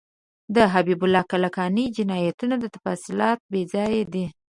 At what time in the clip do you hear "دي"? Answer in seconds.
4.13-4.25